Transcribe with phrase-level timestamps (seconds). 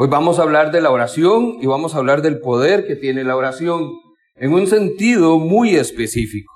[0.00, 3.24] Hoy vamos a hablar de la oración y vamos a hablar del poder que tiene
[3.24, 3.90] la oración
[4.36, 6.52] en un sentido muy específico,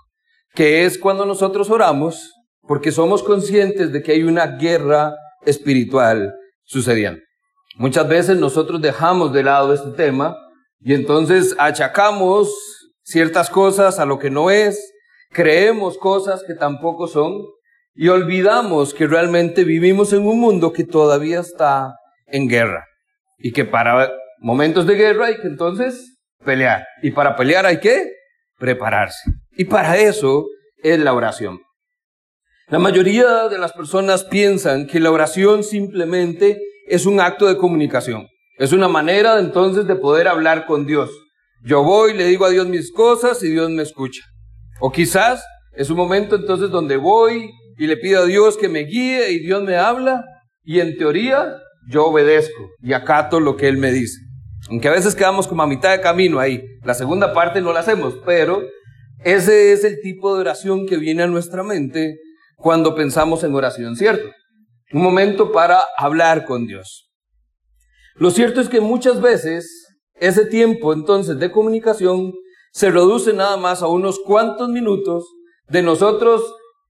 [0.55, 6.33] que es cuando nosotros oramos porque somos conscientes de que hay una guerra espiritual
[6.63, 7.21] sucediendo.
[7.79, 10.37] Muchas veces nosotros dejamos de lado este tema
[10.79, 12.49] y entonces achacamos
[13.03, 14.93] ciertas cosas a lo que no es,
[15.33, 17.43] creemos cosas que tampoco son
[17.93, 21.97] y olvidamos que realmente vivimos en un mundo que todavía está
[22.29, 22.87] en guerra
[23.43, 28.13] y que para momentos de guerra hay que entonces pelear y para pelear hay que
[28.59, 29.31] prepararse.
[29.57, 30.47] Y para eso
[30.83, 31.61] es la oración.
[32.69, 38.29] La mayoría de las personas piensan que la oración simplemente es un acto de comunicación.
[38.59, 41.11] Es una manera entonces de poder hablar con Dios.
[41.65, 44.23] Yo voy, le digo a Dios mis cosas y Dios me escucha.
[44.81, 48.81] O quizás es un momento entonces donde voy y le pido a Dios que me
[48.81, 50.25] guíe y Dios me habla
[50.63, 51.57] y en teoría
[51.89, 54.19] yo obedezco y acato lo que Él me dice.
[54.69, 56.63] Aunque a veces quedamos como a mitad de camino ahí.
[56.85, 58.63] La segunda parte no la hacemos, pero
[59.25, 62.19] ese es el tipo de oración que viene a nuestra mente
[62.57, 64.29] cuando pensamos en oración, ¿cierto?
[64.93, 67.11] Un momento para hablar con Dios.
[68.15, 72.33] Lo cierto es que muchas veces ese tiempo entonces de comunicación
[72.73, 75.25] se reduce nada más a unos cuantos minutos
[75.69, 76.43] de nosotros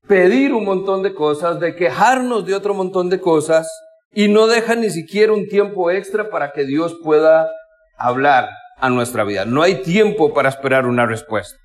[0.06, 3.68] pedir un montón de cosas, de quejarnos de otro montón de cosas
[4.12, 7.48] y no deja ni siquiera un tiempo extra para que Dios pueda
[7.96, 9.44] hablar a nuestra vida.
[9.44, 11.56] No hay tiempo para esperar una respuesta.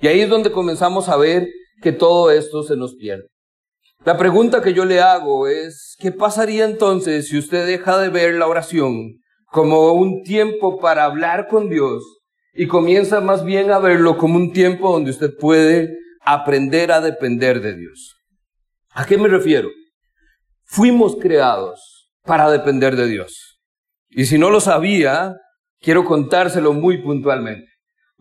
[0.00, 1.48] Y ahí es donde comenzamos a ver
[1.82, 3.26] que todo esto se nos pierde.
[4.04, 8.34] La pregunta que yo le hago es, ¿qué pasaría entonces si usted deja de ver
[8.34, 9.14] la oración
[9.46, 12.04] como un tiempo para hablar con Dios
[12.54, 17.60] y comienza más bien a verlo como un tiempo donde usted puede aprender a depender
[17.60, 18.16] de Dios?
[18.92, 19.70] ¿A qué me refiero?
[20.64, 21.95] Fuimos creados
[22.26, 23.60] para depender de Dios.
[24.10, 25.36] Y si no lo sabía,
[25.80, 27.68] quiero contárselo muy puntualmente.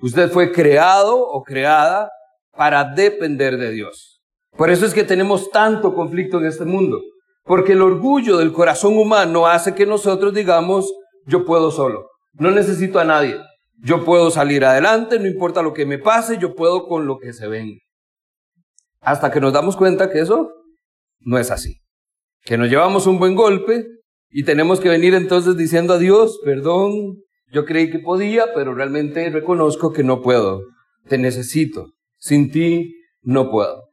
[0.01, 2.09] Usted fue creado o creada
[2.51, 4.21] para depender de Dios.
[4.57, 7.01] Por eso es que tenemos tanto conflicto en este mundo,
[7.43, 10.93] porque el orgullo del corazón humano hace que nosotros digamos,
[11.25, 13.37] yo puedo solo, no necesito a nadie,
[13.83, 17.33] yo puedo salir adelante, no importa lo que me pase, yo puedo con lo que
[17.33, 17.79] se venga.
[19.01, 20.51] Hasta que nos damos cuenta que eso
[21.19, 21.75] no es así,
[22.45, 23.87] que nos llevamos un buen golpe
[24.29, 27.17] y tenemos que venir entonces diciendo a Dios, perdón,
[27.51, 30.61] yo creí que podía, pero realmente reconozco que no puedo,
[31.07, 33.85] te necesito, sin ti no puedo.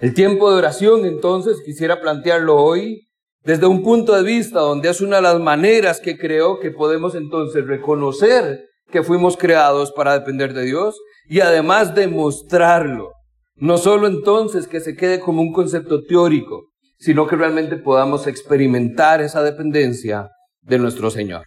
[0.00, 3.08] El tiempo de oración, entonces, quisiera plantearlo hoy
[3.44, 7.14] desde un punto de vista donde es una de las maneras que creo que podemos
[7.14, 10.98] entonces reconocer que fuimos creados para depender de Dios
[11.28, 13.12] y además demostrarlo.
[13.56, 16.69] No solo entonces que se quede como un concepto teórico,
[17.00, 20.28] sino que realmente podamos experimentar esa dependencia
[20.60, 21.46] de nuestro Señor.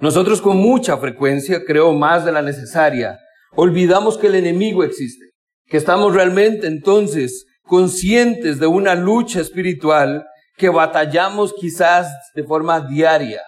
[0.00, 3.18] Nosotros con mucha frecuencia, creo más de la necesaria,
[3.54, 5.28] olvidamos que el enemigo existe
[5.68, 10.24] que estamos realmente entonces conscientes de una lucha espiritual
[10.56, 13.42] que batallamos quizás de forma diaria,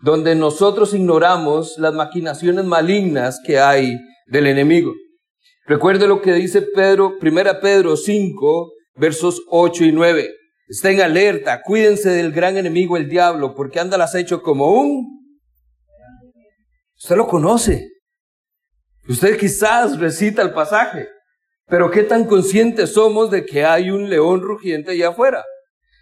[0.00, 4.92] donde nosotros ignoramos las maquinaciones malignas que hay del enemigo.
[5.66, 10.30] Recuerde lo que dice Pedro, primera Pedro 5, versos 8 y 9.
[10.68, 15.16] Estén alerta, cuídense del gran enemigo el diablo, porque anda las hecho como un...
[16.96, 17.88] Usted lo conoce.
[19.08, 21.08] Usted quizás recita el pasaje.
[21.68, 25.44] Pero qué tan conscientes somos de que hay un león rugiente allá afuera.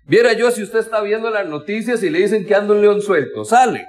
[0.06, 3.00] Viera yo si usted está viendo las noticias y le dicen que anda un león
[3.00, 3.86] suelto, sale.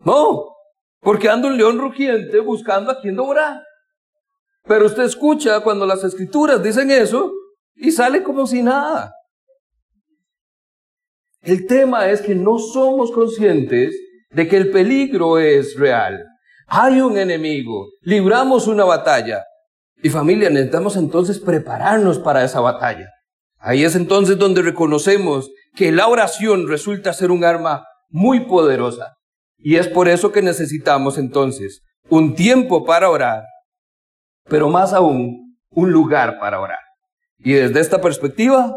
[0.00, 0.54] No,
[1.00, 3.62] porque anda un león rugiente buscando a quien devorar.
[4.64, 7.32] Pero usted escucha cuando las escrituras dicen eso
[7.76, 9.12] y sale como si nada.
[11.42, 13.94] El tema es que no somos conscientes
[14.30, 16.24] de que el peligro es real.
[16.66, 19.44] Hay un enemigo, libramos una batalla,
[20.04, 23.08] y familia, necesitamos entonces prepararnos para esa batalla.
[23.58, 29.14] Ahí es entonces donde reconocemos que la oración resulta ser un arma muy poderosa.
[29.56, 33.44] Y es por eso que necesitamos entonces un tiempo para orar,
[34.44, 36.83] pero más aún un lugar para orar.
[37.44, 38.74] Y desde esta perspectiva,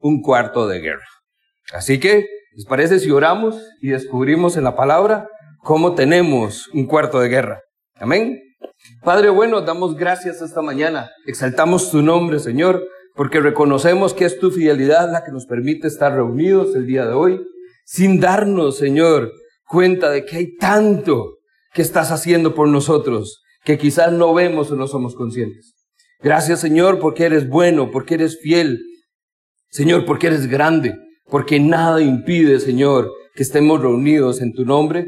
[0.00, 1.04] un cuarto de guerra.
[1.72, 5.28] Así que, ¿les parece si oramos y descubrimos en la palabra
[5.62, 7.60] cómo tenemos un cuarto de guerra?
[7.96, 8.40] Amén.
[9.02, 14.50] Padre bueno, damos gracias esta mañana, exaltamos tu nombre, Señor, porque reconocemos que es tu
[14.50, 17.46] fidelidad la que nos permite estar reunidos el día de hoy,
[17.84, 19.30] sin darnos, Señor,
[19.68, 21.36] cuenta de que hay tanto
[21.74, 25.75] que estás haciendo por nosotros, que quizás no vemos o no somos conscientes.
[26.26, 28.80] Gracias, Señor, porque eres bueno, porque eres fiel,
[29.70, 30.96] Señor, porque eres grande,
[31.30, 35.06] porque nada impide, Señor, que estemos reunidos en tu nombre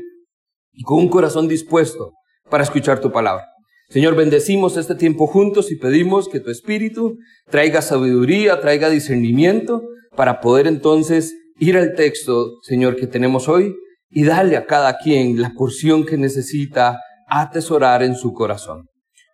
[0.72, 2.12] y con un corazón dispuesto
[2.48, 3.44] para escuchar tu palabra.
[3.88, 7.16] Señor, bendecimos este tiempo juntos y pedimos que tu Espíritu
[7.50, 9.82] traiga sabiduría, traiga discernimiento
[10.14, 13.74] para poder entonces ir al texto, Señor, que tenemos hoy
[14.08, 18.84] y darle a cada quien la porción que necesita atesorar en su corazón.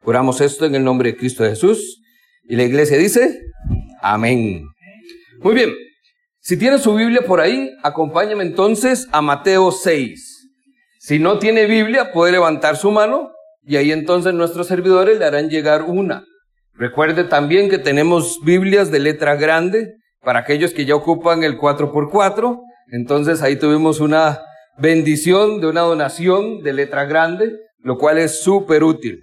[0.05, 2.03] Oramos esto en el nombre de Cristo Jesús.
[2.47, 3.41] Y la iglesia dice,
[4.03, 4.65] amén.
[5.41, 5.73] Muy bien,
[6.41, 10.51] si tiene su Biblia por ahí, acompáñame entonces a Mateo 6.
[10.99, 13.31] Si no tiene Biblia, puede levantar su mano
[13.63, 16.25] y ahí entonces nuestros servidores le harán llegar una.
[16.75, 22.61] Recuerde también que tenemos Biblias de letra grande para aquellos que ya ocupan el 4x4.
[22.93, 24.41] Entonces ahí tuvimos una
[24.77, 29.23] bendición de una donación de letra grande, lo cual es súper útil.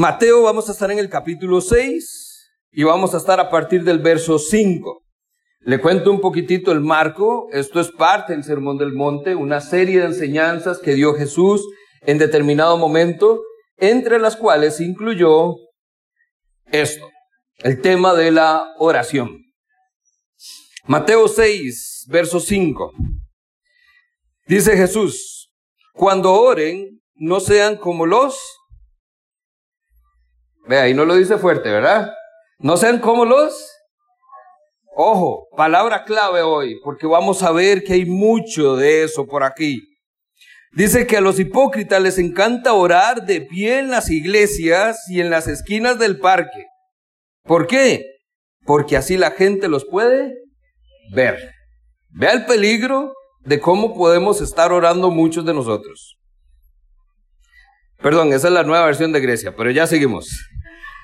[0.00, 3.98] Mateo vamos a estar en el capítulo 6 y vamos a estar a partir del
[3.98, 5.02] verso 5.
[5.60, 7.48] Le cuento un poquitito el marco.
[7.52, 11.68] Esto es parte del Sermón del Monte, una serie de enseñanzas que dio Jesús
[12.00, 13.42] en determinado momento,
[13.76, 15.56] entre las cuales incluyó
[16.72, 17.06] esto,
[17.58, 19.52] el tema de la oración.
[20.86, 22.90] Mateo 6, verso 5.
[24.46, 25.52] Dice Jesús,
[25.92, 28.59] cuando oren, no sean como los
[30.66, 32.12] Ve, ahí no lo dice fuerte, ¿verdad?
[32.58, 33.70] No sean como los.
[34.94, 39.80] Ojo, palabra clave hoy, porque vamos a ver que hay mucho de eso por aquí.
[40.72, 45.30] Dice que a los hipócritas les encanta orar de pie en las iglesias y en
[45.30, 46.66] las esquinas del parque.
[47.44, 48.04] ¿Por qué?
[48.64, 50.34] Porque así la gente los puede
[51.12, 51.50] ver.
[52.10, 56.19] Vea el peligro de cómo podemos estar orando muchos de nosotros.
[58.02, 60.46] Perdón, esa es la nueva versión de Grecia, pero ya seguimos.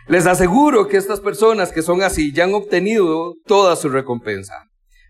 [0.08, 4.64] Les aseguro que estas personas que son así ya han obtenido toda su recompensa.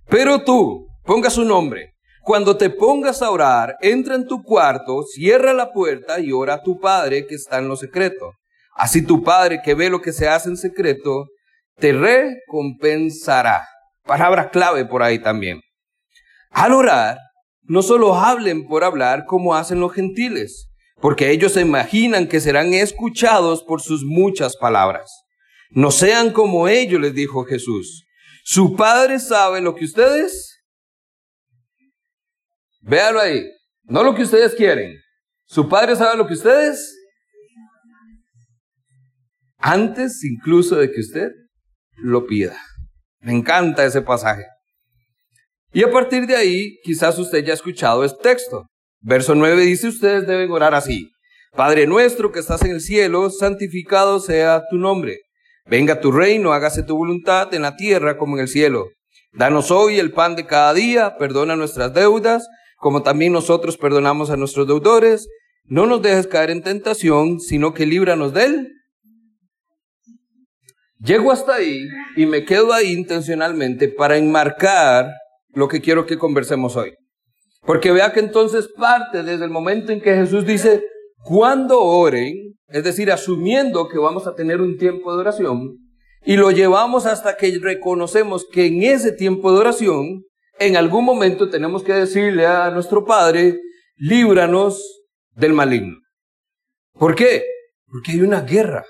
[0.09, 1.93] Pero tú, ponga su nombre.
[2.23, 6.63] Cuando te pongas a orar, entra en tu cuarto, cierra la puerta y ora a
[6.63, 8.33] tu Padre que está en lo secreto.
[8.75, 11.27] Así tu Padre que ve lo que se hace en secreto,
[11.77, 13.65] te recompensará.
[14.03, 15.61] Palabra clave por ahí también.
[16.51, 17.19] Al orar,
[17.63, 20.69] no solo hablen por hablar como hacen los gentiles
[21.01, 25.11] porque ellos se imaginan que serán escuchados por sus muchas palabras.
[25.71, 28.05] No sean como ellos, les dijo Jesús.
[28.45, 30.53] Su Padre sabe lo que ustedes...
[32.81, 33.45] Véalo ahí.
[33.85, 34.95] No lo que ustedes quieren.
[35.45, 36.97] Su Padre sabe lo que ustedes...
[39.59, 41.31] Antes incluso de que usted
[41.97, 42.57] lo pida.
[43.21, 44.45] Me encanta ese pasaje.
[45.73, 48.67] Y a partir de ahí, quizás usted ya ha escuchado este texto.
[49.07, 51.13] Verso 9 dice, ustedes deben orar así.
[51.55, 55.21] Padre nuestro que estás en el cielo, santificado sea tu nombre.
[55.65, 58.89] Venga tu reino, hágase tu voluntad en la tierra como en el cielo.
[59.33, 62.49] Danos hoy el pan de cada día, perdona nuestras deudas,
[62.79, 65.29] como también nosotros perdonamos a nuestros deudores.
[65.67, 68.73] No nos dejes caer en tentación, sino que líbranos de él.
[70.99, 71.87] Llego hasta ahí
[72.17, 75.13] y me quedo ahí intencionalmente para enmarcar
[75.55, 76.93] lo que quiero que conversemos hoy.
[77.67, 80.85] Porque vea que entonces parte desde el momento en que Jesús dice,
[81.25, 85.77] cuando oren, es decir, asumiendo que vamos a tener un tiempo de oración,
[86.25, 90.25] y lo llevamos hasta que reconocemos que en ese tiempo de oración,
[90.59, 93.61] en algún momento tenemos que decirle a nuestro Padre,
[93.97, 95.03] líbranos
[95.35, 95.97] del maligno.
[96.93, 97.45] ¿Por qué?
[97.87, 98.85] Porque hay una guerra.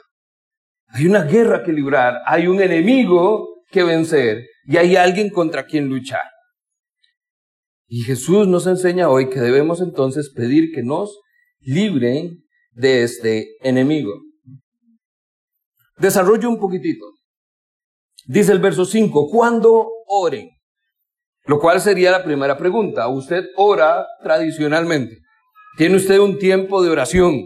[0.88, 5.88] Hay una guerra que librar, hay un enemigo que vencer y hay alguien contra quien
[5.88, 6.22] luchar.
[7.88, 11.20] Y Jesús nos enseña hoy que debemos entonces pedir que nos
[11.60, 14.12] libren de este enemigo.
[15.98, 17.06] Desarrollo un poquitito.
[18.26, 20.50] Dice el verso 5, ¿cuándo oren?
[21.46, 23.06] Lo cual sería la primera pregunta.
[23.08, 25.18] ¿Usted ora tradicionalmente?
[25.76, 27.44] ¿Tiene usted un tiempo de oración?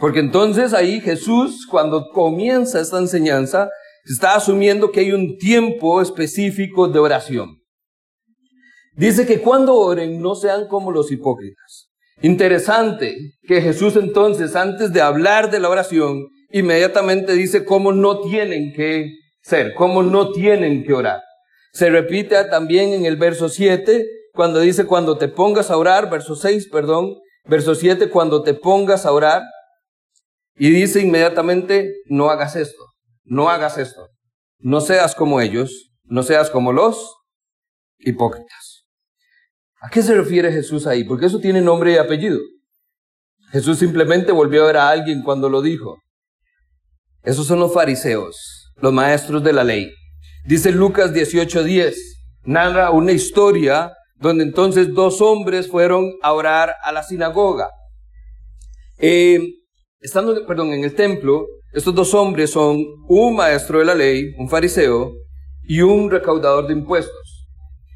[0.00, 3.68] Porque entonces ahí Jesús, cuando comienza esta enseñanza,
[4.04, 7.57] está asumiendo que hay un tiempo específico de oración.
[8.98, 11.88] Dice que cuando oren no sean como los hipócritas.
[12.20, 18.72] Interesante que Jesús entonces, antes de hablar de la oración, inmediatamente dice cómo no tienen
[18.72, 21.20] que ser, cómo no tienen que orar.
[21.72, 26.34] Se repite también en el verso 7, cuando dice cuando te pongas a orar, verso
[26.34, 29.44] 6, perdón, verso 7, cuando te pongas a orar,
[30.56, 32.82] y dice inmediatamente, no hagas esto,
[33.22, 34.08] no hagas esto,
[34.58, 37.14] no seas como ellos, no seas como los
[38.00, 38.67] hipócritas.
[39.80, 41.04] ¿A qué se refiere Jesús ahí?
[41.04, 42.38] Porque eso tiene nombre y apellido.
[43.50, 45.98] Jesús simplemente volvió a ver a alguien cuando lo dijo.
[47.22, 49.90] Esos son los fariseos, los maestros de la ley.
[50.46, 51.94] Dice Lucas 18:10,
[52.44, 57.70] narra una historia donde entonces dos hombres fueron a orar a la sinagoga.
[58.98, 59.40] Eh,
[60.00, 64.48] estando, perdón, en el templo, estos dos hombres son un maestro de la ley, un
[64.48, 65.12] fariseo,
[65.62, 67.37] y un recaudador de impuestos.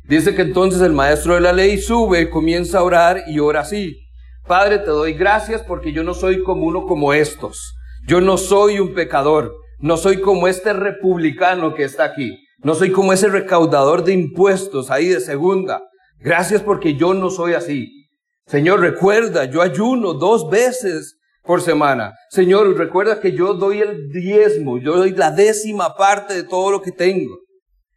[0.04, 3.98] Dice que entonces el maestro de la ley sube, comienza a orar y ora así.
[4.46, 7.74] Padre, te doy gracias porque yo no soy como uno como estos.
[8.06, 9.54] Yo no soy un pecador.
[9.78, 12.38] No soy como este republicano que está aquí.
[12.58, 15.82] No soy como ese recaudador de impuestos ahí de segunda.
[16.18, 18.08] Gracias porque yo no soy así.
[18.46, 22.14] Señor, recuerda, yo ayuno dos veces por semana.
[22.30, 26.82] Señor, recuerda que yo doy el diezmo, yo doy la décima parte de todo lo
[26.82, 27.38] que tengo.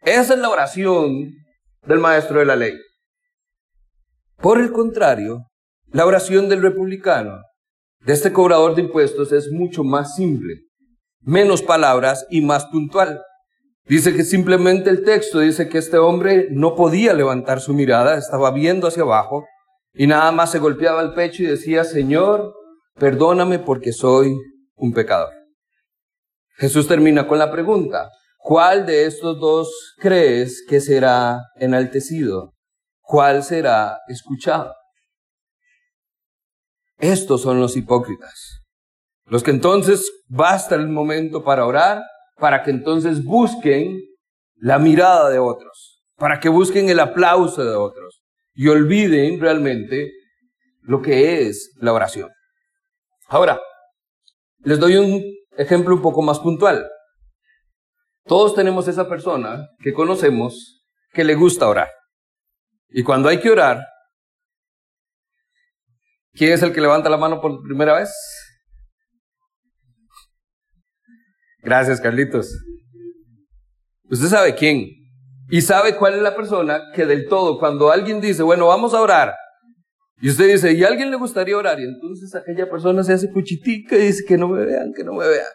[0.03, 1.33] Esa es la oración
[1.85, 2.73] del maestro de la ley.
[4.37, 5.47] Por el contrario,
[5.91, 7.41] la oración del republicano,
[8.01, 10.61] de este cobrador de impuestos, es mucho más simple,
[11.21, 13.21] menos palabras y más puntual.
[13.87, 18.51] Dice que simplemente el texto dice que este hombre no podía levantar su mirada, estaba
[18.51, 19.45] viendo hacia abajo
[19.93, 22.53] y nada más se golpeaba el pecho y decía, Señor,
[22.95, 24.35] perdóname porque soy
[24.75, 25.31] un pecador.
[26.57, 28.09] Jesús termina con la pregunta,
[28.45, 32.53] ¿cuál de estos dos crees que será enaltecido?
[33.01, 34.71] ¿Cuál será escuchado?
[36.99, 38.61] Estos son los hipócritas,
[39.25, 42.03] los que entonces basta el momento para orar
[42.37, 43.99] para que entonces busquen
[44.57, 48.21] la mirada de otros, para que busquen el aplauso de otros
[48.53, 50.11] y olviden realmente
[50.81, 52.29] lo que es la oración.
[53.27, 53.59] Ahora,
[54.59, 55.23] les doy un
[55.57, 56.87] ejemplo un poco más puntual.
[58.25, 61.89] Todos tenemos esa persona que conocemos que le gusta orar.
[62.89, 63.85] Y cuando hay que orar,
[66.33, 68.11] ¿quién es el que levanta la mano por primera vez?
[71.59, 72.51] Gracias, Carlitos.
[74.09, 74.87] Usted sabe quién.
[75.49, 79.01] Y sabe cuál es la persona que del todo, cuando alguien dice, bueno, vamos a
[79.01, 79.35] orar,
[80.21, 81.79] y usted dice, ¿y a alguien le gustaría orar?
[81.79, 85.13] Y entonces aquella persona se hace cuchitica y dice, que no me vean, que no
[85.13, 85.45] me vean.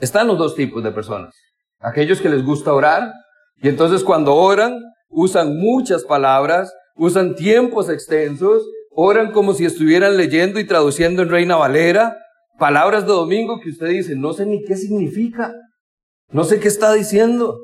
[0.00, 1.34] Están los dos tipos de personas.
[1.80, 3.12] Aquellos que les gusta orar,
[3.56, 10.60] y entonces cuando oran, usan muchas palabras, usan tiempos extensos, oran como si estuvieran leyendo
[10.60, 12.16] y traduciendo en Reina Valera,
[12.58, 15.54] Palabras de domingo que usted dice, no sé ni qué significa,
[16.30, 17.56] no sé qué está diciendo.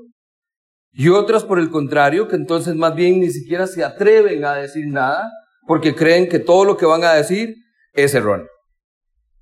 [0.93, 4.87] Y otras, por el contrario, que entonces más bien ni siquiera se atreven a decir
[4.87, 5.29] nada
[5.67, 7.57] porque creen que todo lo que van a decir
[7.93, 8.47] es erróneo.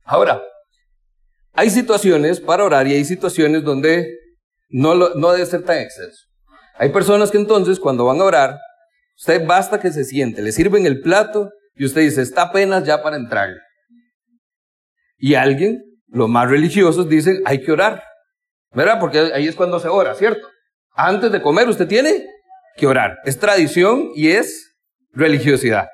[0.05, 0.43] Ahora,
[1.53, 4.19] hay situaciones para orar y hay situaciones donde
[4.69, 6.27] no, no debe ser tan exceso.
[6.79, 8.59] Hay personas que entonces cuando van a orar,
[9.17, 13.03] usted basta que se siente, le sirven el plato y usted dice, está apenas ya
[13.03, 13.51] para entrar.
[15.19, 18.03] Y alguien, los más religiosos, dicen, hay que orar.
[18.75, 18.99] ¿Verdad?
[18.99, 20.49] Porque ahí es cuando se ora, ¿cierto?
[20.95, 22.27] Antes de comer usted tiene
[22.77, 23.19] que orar.
[23.25, 24.75] Es tradición y es
[25.13, 25.89] religiosidad.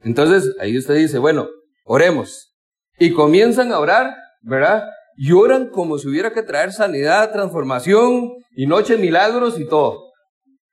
[0.00, 1.48] Entonces ahí usted dice, bueno,
[1.84, 2.54] oremos.
[2.98, 4.84] Y comienzan a orar, ¿verdad?
[5.16, 10.12] Y oran como si hubiera que traer sanidad, transformación y noches milagros y todo.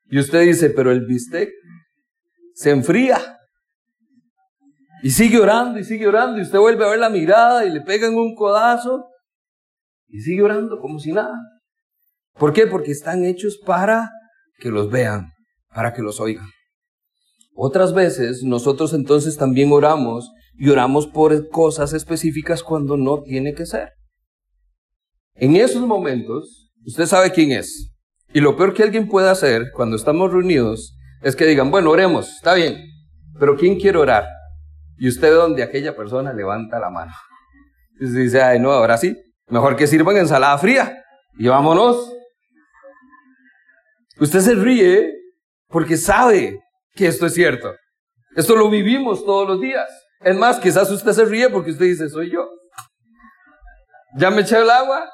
[0.06, 1.50] Y usted dice, pero el bistec
[2.54, 3.40] se enfría.
[5.04, 7.82] Y sigue orando y sigue orando y usted vuelve a ver la mirada y le
[7.82, 9.08] pegan un codazo
[10.08, 11.36] y sigue orando como si nada.
[12.38, 12.68] ¿Por qué?
[12.68, 14.12] Porque están hechos para
[14.60, 15.32] que los vean,
[15.74, 16.48] para que los oigan.
[17.56, 23.66] Otras veces nosotros entonces también oramos y oramos por cosas específicas cuando no tiene que
[23.66, 23.90] ser.
[25.42, 27.92] En esos momentos, usted sabe quién es.
[28.32, 32.30] Y lo peor que alguien puede hacer cuando estamos reunidos es que digan, bueno, oremos,
[32.36, 32.78] está bien,
[33.40, 34.28] pero ¿quién quiere orar?
[35.00, 37.12] Y usted donde aquella persona levanta la mano.
[38.00, 39.18] Y dice, ay, no, ahora sí,
[39.48, 41.04] mejor que sirvan ensalada fría.
[41.40, 42.14] Y vámonos.
[44.20, 45.12] Usted se ríe
[45.70, 46.60] porque sabe
[46.94, 47.74] que esto es cierto.
[48.36, 49.90] Esto lo vivimos todos los días.
[50.20, 52.48] Es más, quizás usted se ríe porque usted dice, soy yo.
[54.18, 55.10] ¿Ya me eché el agua?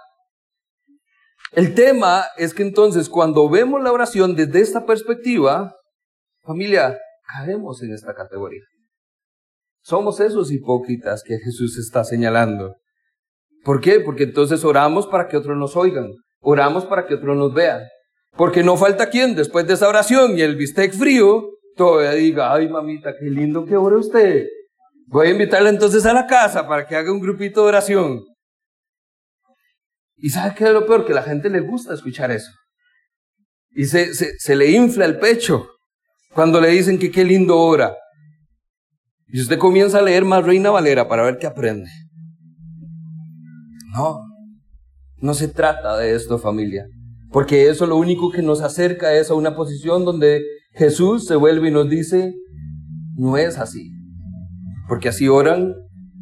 [1.52, 5.74] El tema es que entonces cuando vemos la oración desde esta perspectiva,
[6.42, 8.64] familia, caemos en esta categoría.
[9.82, 12.76] Somos esos hipócritas que Jesús está señalando.
[13.64, 14.00] ¿Por qué?
[14.02, 16.12] Porque entonces oramos para que otros nos oigan,
[16.42, 17.84] oramos para que otros nos vean.
[18.36, 22.70] Porque no falta quien después de esa oración y el bistec frío todavía diga, ay
[22.70, 24.46] mamita, qué lindo que ore usted.
[25.08, 28.26] Voy a invitarle entonces a la casa para que haga un grupito de oración.
[30.18, 31.06] ¿Y sabe qué es lo peor?
[31.06, 32.52] Que la gente le gusta escuchar eso.
[33.72, 35.68] Y se, se le infla el pecho
[36.34, 37.96] cuando le dicen que qué lindo ora.
[39.28, 41.90] Y usted comienza a leer más Reina Valera para ver qué aprende.
[43.94, 44.22] No,
[45.18, 46.86] no se trata de esto familia.
[47.32, 51.70] Porque eso lo único que nos acerca es a una posición donde Jesús se vuelve
[51.70, 52.34] y nos dice,
[53.16, 53.92] no es así.
[54.88, 55.74] Porque así oran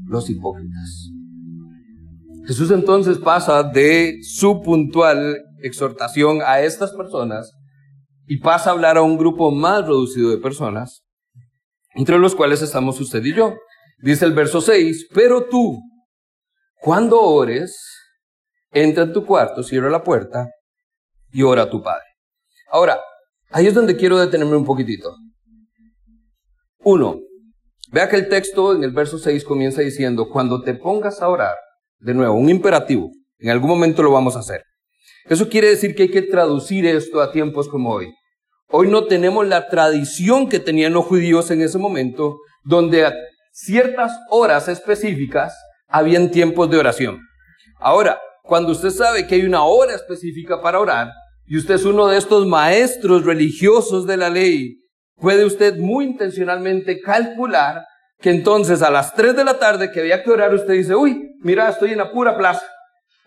[0.08, 1.12] los hipócritas.
[2.46, 7.52] Jesús entonces pasa de su puntual exhortación a estas personas
[8.28, 11.04] y pasa a hablar a un grupo más reducido de personas,
[11.96, 13.56] entre los cuales estamos usted y yo.
[14.00, 15.82] Dice el verso 6, pero tú,
[16.82, 17.76] cuando ores,
[18.72, 20.50] entra en tu cuarto, cierra la puerta
[21.32, 22.06] y ora a tu Padre.
[22.72, 23.00] Ahora,
[23.50, 25.16] ahí es donde quiero detenerme un poquitito.
[26.80, 27.22] Uno,
[27.92, 31.56] vea que el texto en el verso 6 comienza diciendo, cuando te pongas a orar,
[32.00, 34.64] de nuevo, un imperativo, en algún momento lo vamos a hacer.
[35.26, 38.14] Eso quiere decir que hay que traducir esto a tiempos como hoy.
[38.70, 43.14] Hoy no tenemos la tradición que tenían los judíos en ese momento, donde a
[43.52, 45.56] ciertas horas específicas
[45.88, 47.20] habían tiempos de oración.
[47.80, 51.10] Ahora, cuando usted sabe que hay una hora específica para orar,
[51.48, 54.78] y usted es uno de estos maestros religiosos de la ley,
[55.16, 57.84] puede usted muy intencionalmente calcular
[58.20, 61.36] que entonces a las 3 de la tarde que había que orar, usted dice, uy,
[61.42, 62.66] mira, estoy en la pura plaza.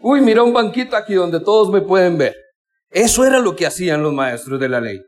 [0.01, 2.35] Uy, mira un banquito aquí donde todos me pueden ver.
[2.91, 5.01] Eso era lo que hacían los maestros de la ley.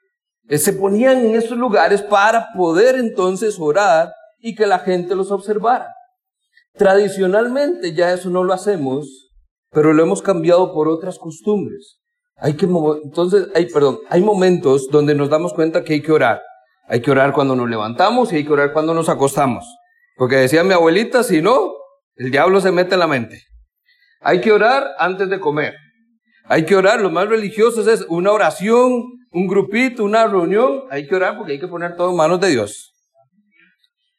[0.49, 5.31] Eh, se ponían en esos lugares para poder entonces orar y que la gente los
[5.31, 5.89] observara.
[6.75, 9.31] Tradicionalmente ya eso no lo hacemos,
[9.71, 12.01] pero lo hemos cambiado por otras costumbres.
[12.37, 12.67] Hay que,
[13.05, 16.41] entonces, hay, perdón, hay momentos donde nos damos cuenta que hay que orar.
[16.91, 19.65] Hay que orar cuando nos levantamos y hay que orar cuando nos acostamos.
[20.17, 21.73] Porque decía mi abuelita, si no,
[22.17, 23.45] el diablo se mete en la mente.
[24.21, 25.77] Hay que orar antes de comer.
[26.47, 30.83] Hay que orar, lo más religioso es una oración, un grupito, una reunión.
[30.91, 32.93] Hay que orar porque hay que poner todo en manos de Dios.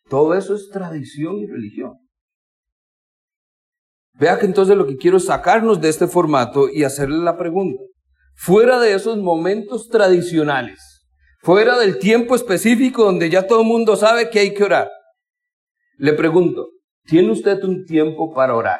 [0.09, 1.97] Todo eso es tradición y religión.
[4.13, 7.83] Vea que entonces lo que quiero es sacarnos de este formato y hacerle la pregunta.
[8.33, 10.90] Fuera de esos momentos tradicionales,
[11.41, 14.89] fuera del tiempo específico donde ya todo el mundo sabe que hay que orar,
[15.97, 16.69] le pregunto,
[17.05, 18.79] ¿tiene usted un tiempo para orar?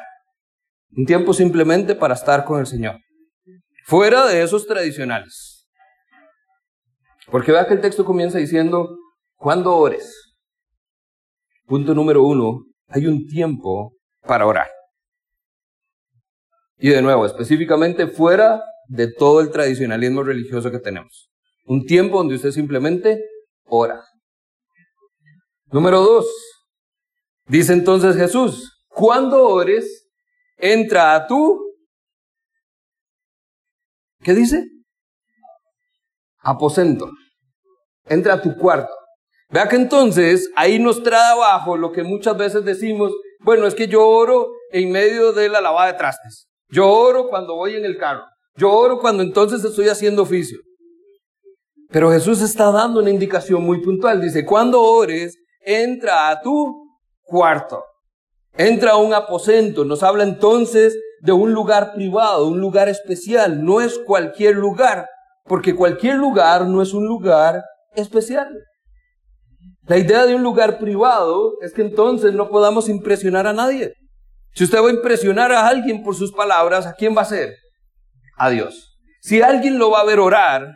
[0.96, 2.98] Un tiempo simplemente para estar con el Señor.
[3.84, 5.68] Fuera de esos tradicionales.
[7.30, 8.96] Porque vea que el texto comienza diciendo,
[9.36, 10.36] cuando ores?
[11.66, 13.94] Punto número uno, hay un tiempo
[14.26, 14.68] para orar.
[16.78, 21.31] Y de nuevo, específicamente fuera de todo el tradicionalismo religioso que tenemos.
[21.64, 23.24] Un tiempo donde usted simplemente
[23.64, 24.02] ora.
[25.66, 26.26] Número dos,
[27.46, 30.08] dice entonces Jesús, cuando ores,
[30.58, 31.60] entra a tu...
[34.22, 34.64] ¿Qué dice?
[36.40, 37.10] Aposento.
[38.04, 38.92] Entra a tu cuarto.
[39.48, 43.88] Vea que entonces ahí nos trae abajo lo que muchas veces decimos, bueno, es que
[43.88, 46.48] yo oro en medio de la lavada de trastes.
[46.68, 48.24] Yo oro cuando voy en el carro.
[48.56, 50.58] Yo oro cuando entonces estoy haciendo oficio.
[51.92, 54.20] Pero Jesús está dando una indicación muy puntual.
[54.20, 56.88] Dice, cuando ores, entra a tu
[57.22, 57.84] cuarto.
[58.56, 59.84] Entra a un aposento.
[59.84, 63.64] Nos habla entonces de un lugar privado, un lugar especial.
[63.64, 65.06] No es cualquier lugar,
[65.44, 67.62] porque cualquier lugar no es un lugar
[67.94, 68.48] especial.
[69.86, 73.94] La idea de un lugar privado es que entonces no podamos impresionar a nadie.
[74.54, 77.56] Si usted va a impresionar a alguien por sus palabras, ¿a quién va a ser?
[78.36, 78.98] a Dios.
[79.20, 80.74] Si alguien lo va a ver orar,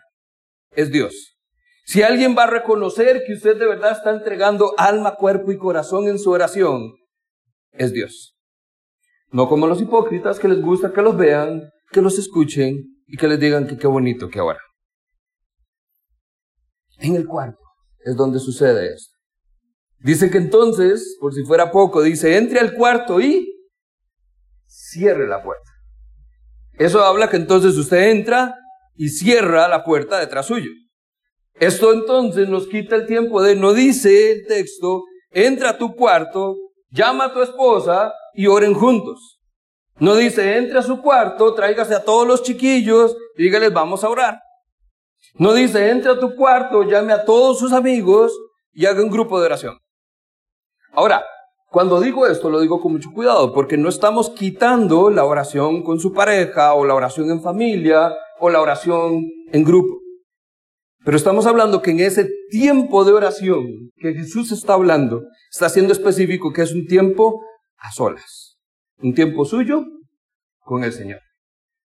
[0.76, 1.36] es Dios.
[1.84, 6.08] Si alguien va a reconocer que usted de verdad está entregando alma, cuerpo y corazón
[6.08, 6.94] en su oración,
[7.72, 8.36] es Dios.
[9.30, 13.28] No como los hipócritas que les gusta que los vean, que los escuchen y que
[13.28, 14.60] les digan que qué bonito que ahora.
[16.98, 17.62] En el cuarto
[18.04, 19.14] es donde sucede esto.
[19.98, 23.46] Dice que entonces, por si fuera poco, dice, entre al cuarto y
[24.66, 25.70] cierre la puerta.
[26.74, 28.54] Eso habla que entonces usted entra
[28.96, 30.70] y cierra la puerta detrás suyo.
[31.54, 36.56] Esto entonces nos quita el tiempo de, no dice el texto, entra a tu cuarto,
[36.90, 39.40] llama a tu esposa y oren juntos.
[39.98, 44.40] No dice, entre a su cuarto, tráigase a todos los chiquillos, dígales, vamos a orar.
[45.35, 48.38] No dice, entre a tu cuarto, llame a todos sus amigos
[48.72, 49.78] y haga un grupo de oración.
[50.92, 51.24] Ahora,
[51.70, 55.98] cuando digo esto, lo digo con mucho cuidado, porque no estamos quitando la oración con
[55.98, 60.01] su pareja, o la oración en familia, o la oración en grupo.
[61.05, 65.92] Pero estamos hablando que en ese tiempo de oración que Jesús está hablando, está siendo
[65.92, 67.42] específico que es un tiempo
[67.77, 68.59] a solas.
[68.99, 69.85] Un tiempo suyo
[70.59, 71.20] con el Señor.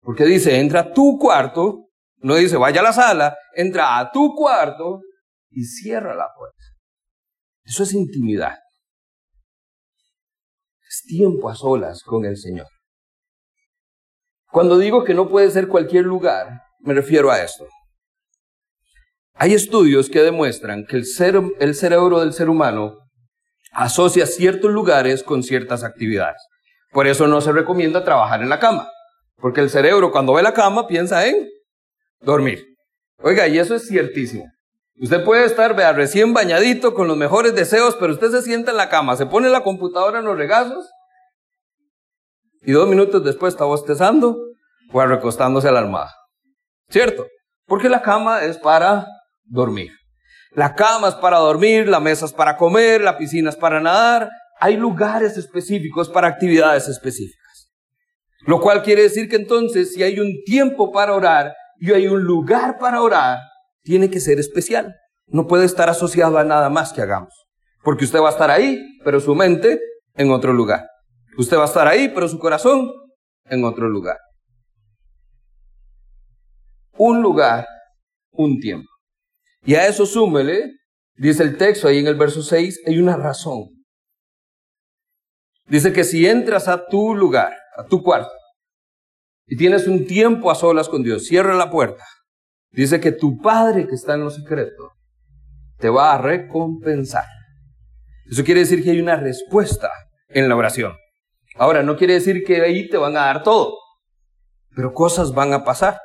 [0.01, 4.35] Porque dice, entra a tu cuarto, no dice vaya a la sala, entra a tu
[4.35, 5.01] cuarto
[5.51, 6.63] y cierra la puerta.
[7.65, 8.57] Eso es intimidad
[11.09, 12.67] tiempo a solas con el Señor.
[14.59, 17.65] Cuando digo que no puede ser cualquier lugar, me refiero a esto?
[19.35, 22.97] Hay estudios que demuestran que el, cerebro del ser humano
[23.71, 26.43] asocia ciertos lugares con ciertas actividades.
[26.91, 28.91] Por eso no se recomienda trabajar en la cama,
[29.37, 31.49] porque el cerebro cuando ve la cama piensa en
[32.21, 32.65] dormir.
[33.23, 34.45] Oiga, y eso es ciertísimo.
[35.01, 38.77] Usted puede estar vea, recién bañadito con los mejores deseos, pero usted se sienta en
[38.79, 40.91] la cama, se pone la computadora en los regazos
[42.63, 44.37] y dos minutos después está bostezando
[44.93, 46.15] o recostándose a la almohada.
[46.89, 47.27] ¿Cierto?
[47.67, 49.07] Porque la cama es para
[49.45, 49.93] dormir.
[50.53, 54.31] La cama es para dormir, la mesa es para comer, la piscina es para nadar.
[54.61, 57.71] Hay lugares específicos para actividades específicas.
[58.47, 62.23] Lo cual quiere decir que entonces si hay un tiempo para orar y hay un
[62.23, 63.39] lugar para orar,
[63.83, 64.95] tiene que ser especial.
[65.27, 67.35] No puede estar asociado a nada más que hagamos.
[67.83, 69.81] Porque usted va a estar ahí, pero su mente
[70.15, 70.87] en otro lugar.
[71.37, 72.91] Usted va a estar ahí, pero su corazón
[73.45, 74.19] en otro lugar.
[76.97, 77.67] Un lugar,
[78.33, 78.89] un tiempo.
[79.65, 80.73] Y a eso súmele,
[81.15, 83.69] dice el texto ahí en el verso 6, hay una razón.
[85.67, 88.33] Dice que si entras a tu lugar, a tu cuarto,
[89.47, 92.05] y tienes un tiempo a solas con Dios, cierra la puerta.
[92.71, 94.93] Dice que tu Padre que está en lo secreto
[95.79, 97.25] te va a recompensar.
[98.31, 99.91] Eso quiere decir que hay una respuesta
[100.29, 100.93] en la oración.
[101.59, 103.77] Ahora, no quiere decir que ahí te van a dar todo,
[104.75, 105.99] pero cosas van a pasar.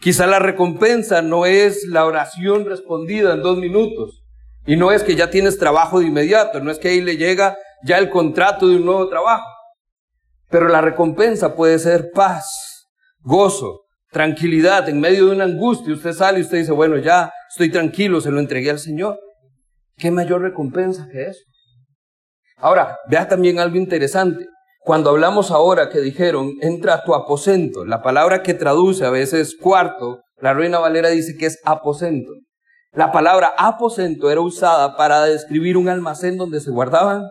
[0.00, 4.22] Quizá la recompensa no es la oración respondida en dos minutos.
[4.64, 7.56] Y no es que ya tienes trabajo de inmediato, no es que ahí le llega
[7.84, 9.46] ya el contrato de un nuevo trabajo.
[10.48, 12.88] Pero la recompensa puede ser paz,
[13.20, 15.94] gozo, tranquilidad en medio de una angustia.
[15.94, 19.18] Usted sale y usted dice, bueno, ya estoy tranquilo, se lo entregué al Señor.
[19.96, 21.40] ¿Qué mayor recompensa que eso?
[22.56, 24.46] Ahora, vea también algo interesante.
[24.84, 29.56] Cuando hablamos ahora que dijeron, entra a tu aposento, la palabra que traduce a veces
[29.56, 32.32] cuarto, la Reina Valera dice que es aposento.
[32.92, 37.22] La palabra aposento era usada para describir un almacén donde se guardaban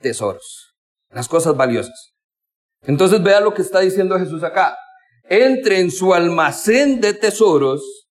[0.00, 0.74] tesoros,
[1.10, 2.14] las cosas valiosas.
[2.82, 4.76] Entonces vea lo que está diciendo Jesús acá.
[5.28, 8.08] Entre en su almacén de tesoros,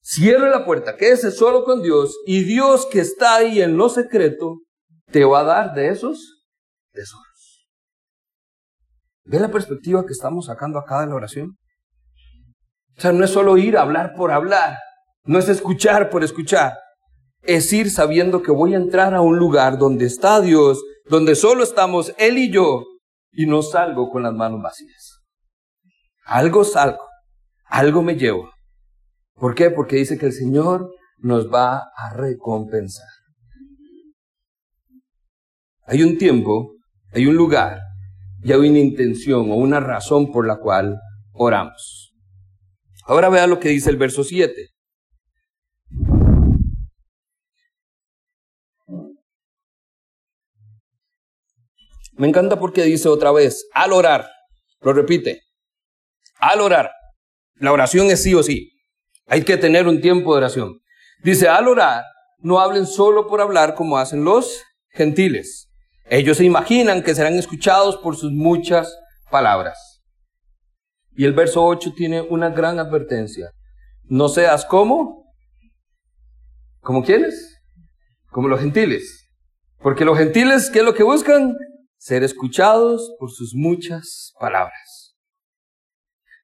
[0.00, 4.58] cierre la puerta, quédese solo con Dios y Dios que está ahí en lo secreto
[5.12, 6.42] te va a dar de esos
[6.92, 7.31] tesoros.
[9.24, 11.56] ¿Ve la perspectiva que estamos sacando acá de la oración?
[12.96, 14.78] O sea, no es solo ir a hablar por hablar,
[15.24, 16.74] no es escuchar por escuchar,
[17.42, 21.62] es ir sabiendo que voy a entrar a un lugar donde está Dios, donde solo
[21.62, 22.84] estamos Él y yo,
[23.30, 25.20] y no salgo con las manos vacías.
[26.24, 27.04] Algo salgo,
[27.64, 28.50] algo me llevo.
[29.34, 29.70] ¿Por qué?
[29.70, 33.08] Porque dice que el Señor nos va a recompensar.
[35.86, 36.74] Hay un tiempo,
[37.12, 37.80] hay un lugar
[38.44, 40.98] y hay una intención o una razón por la cual
[41.32, 42.12] oramos.
[43.04, 44.68] Ahora vea lo que dice el verso 7.
[52.14, 54.28] Me encanta porque dice otra vez, al orar,
[54.80, 55.42] lo repite,
[56.38, 56.90] al orar.
[57.54, 58.70] La oración es sí o sí.
[59.26, 60.80] Hay que tener un tiempo de oración.
[61.22, 62.04] Dice, al orar,
[62.38, 65.71] no hablen solo por hablar como hacen los gentiles
[66.04, 68.96] ellos se imaginan que serán escuchados por sus muchas
[69.30, 70.02] palabras.
[71.14, 73.50] Y el verso 8 tiene una gran advertencia.
[74.04, 75.34] No seas como,
[76.80, 77.58] ¿como quiénes?
[78.30, 79.28] Como los gentiles.
[79.78, 81.54] Porque los gentiles, ¿qué es lo que buscan?
[81.98, 85.14] Ser escuchados por sus muchas palabras.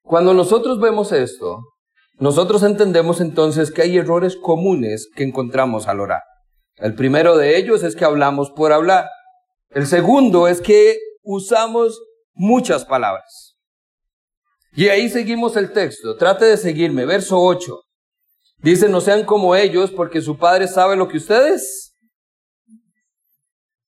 [0.03, 1.63] Cuando nosotros vemos esto,
[2.19, 6.23] nosotros entendemos entonces que hay errores comunes que encontramos al orar.
[6.77, 9.09] El primero de ellos es que hablamos por hablar.
[9.71, 12.01] El segundo es que usamos
[12.33, 13.57] muchas palabras.
[14.73, 16.17] Y ahí seguimos el texto.
[16.17, 17.05] Trate de seguirme.
[17.05, 17.81] Verso 8.
[18.59, 21.97] Dice, no sean como ellos porque su padre sabe lo que ustedes.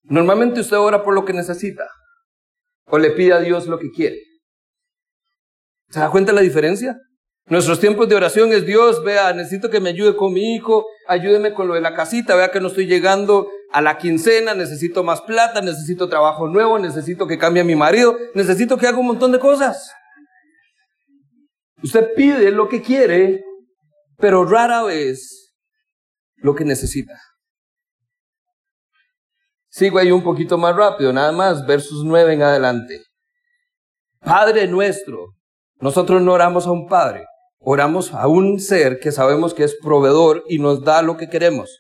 [0.03, 1.88] Normalmente usted ora por lo que necesita
[2.87, 4.16] o le pide a Dios lo que quiere.
[5.88, 6.99] ¿Se da cuenta la diferencia?
[7.47, 11.53] Nuestros tiempos de oración es Dios, vea, necesito que me ayude con mi hijo, ayúdeme
[11.53, 15.20] con lo de la casita, vea que no estoy llegando a la quincena, necesito más
[15.20, 19.38] plata, necesito trabajo nuevo, necesito que cambie mi marido, necesito que haga un montón de
[19.38, 19.92] cosas.
[21.83, 23.42] Usted pide lo que quiere,
[24.18, 25.54] pero rara vez
[26.37, 27.14] lo que necesita.
[29.68, 33.04] Sigo ahí un poquito más rápido, nada más, versos 9 en adelante.
[34.20, 35.37] Padre nuestro,
[35.78, 37.24] nosotros no oramos a un Padre,
[37.61, 41.78] oramos a un ser que sabemos que es proveedor y nos da lo que queremos.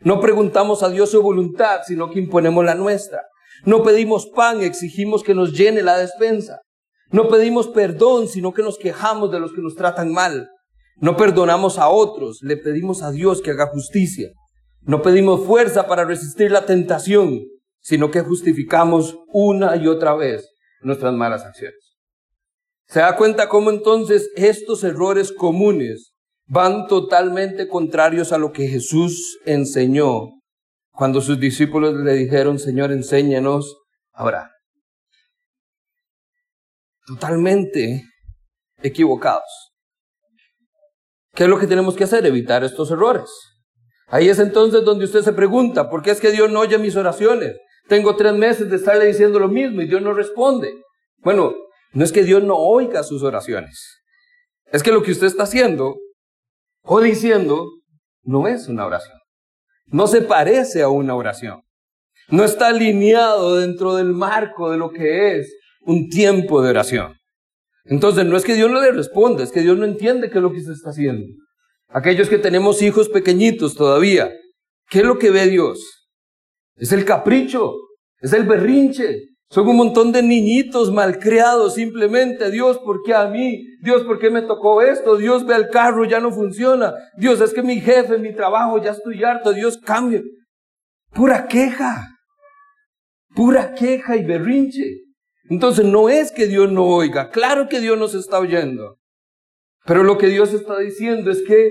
[0.00, 3.22] No preguntamos a Dios su voluntad, sino que imponemos la nuestra.
[3.64, 6.60] No pedimos pan, exigimos que nos llene la despensa.
[7.10, 10.48] No pedimos perdón, sino que nos quejamos de los que nos tratan mal.
[10.96, 14.30] No perdonamos a otros, le pedimos a Dios que haga justicia.
[14.82, 17.40] No pedimos fuerza para resistir la tentación,
[17.80, 20.48] sino que justificamos una y otra vez
[20.80, 21.96] nuestras malas acciones.
[22.86, 26.14] ¿Se da cuenta cómo entonces estos errores comunes
[26.46, 30.30] van totalmente contrarios a lo que Jesús enseñó
[30.92, 33.76] cuando sus discípulos le dijeron, Señor, enséñanos
[34.12, 34.50] ahora?
[37.06, 38.04] Totalmente
[38.82, 39.72] equivocados.
[41.34, 42.24] ¿Qué es lo que tenemos que hacer?
[42.24, 43.28] Evitar estos errores.
[44.08, 46.96] Ahí es entonces donde usted se pregunta, ¿por qué es que Dios no oye mis
[46.96, 47.56] oraciones?
[47.88, 50.72] Tengo tres meses de estarle diciendo lo mismo y Dios no responde.
[51.18, 51.54] Bueno,
[51.92, 54.00] no es que Dios no oiga sus oraciones.
[54.72, 55.96] Es que lo que usted está haciendo
[56.86, 57.66] o diciendo
[58.22, 59.18] no es una oración.
[59.86, 61.62] No se parece a una oración.
[62.28, 67.14] No está alineado dentro del marco de lo que es un tiempo de oración.
[67.84, 70.42] Entonces, no es que Dios no le responda, es que Dios no entiende qué es
[70.42, 71.24] lo que se está haciendo.
[71.88, 74.32] Aquellos que tenemos hijos pequeñitos todavía,
[74.90, 76.08] ¿qué es lo que ve Dios?
[76.74, 77.74] Es el capricho,
[78.18, 79.20] es el berrinche.
[79.48, 82.50] Son un montón de niñitos malcriados simplemente.
[82.50, 83.64] Dios, ¿por qué a mí?
[83.80, 85.16] Dios, ¿por qué me tocó esto?
[85.16, 86.94] Dios, ve el carro, ya no funciona.
[87.16, 89.52] Dios, es que mi jefe, mi trabajo, ya estoy harto.
[89.52, 90.22] Dios, cambia.
[91.12, 92.08] Pura queja.
[93.34, 95.06] Pura queja y berrinche.
[95.48, 98.98] Entonces no es que Dios no oiga, claro que Dios nos está oyendo.
[99.84, 101.70] Pero lo que Dios está diciendo es que